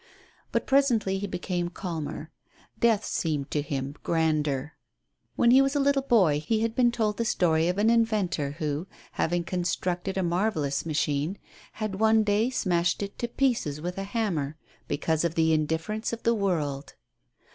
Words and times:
But 0.51 0.65
presently 0.65 1.19
he 1.19 1.27
became 1.27 1.69
calmer, 1.69 2.31
death 2.79 3.05
seemed 3.05 3.51
to 3.51 3.61
him 3.61 3.93
grander. 4.01 4.73
When 5.35 5.51
he 5.51 5.61
was 5.61 5.75
a 5.75 5.79
little 5.79 6.01
boy 6.01 6.39
he 6.39 6.61
had 6.61 6.73
been 6.73 6.91
told 6.91 7.17
the 7.17 7.23
story 7.23 7.67
of 7.67 7.77
an 7.77 7.91
inventor 7.91 8.53
who, 8.57 8.87
having 9.11 9.43
constructed 9.43 10.17
a 10.17 10.23
marvellous 10.23 10.87
machine, 10.87 11.37
had 11.73 11.99
one 11.99 12.23
day 12.23 12.49
smashed 12.49 13.03
it 13.03 13.19
to 13.19 13.27
pieces 13.27 13.79
with 13.79 13.99
a 13.99 14.03
hammer 14.03 14.57
because 14.87 15.23
of 15.23 15.35
the 15.35 15.53
indifference 15.53 16.11
of 16.11 16.23
the 16.23 16.33
world. 16.33 16.95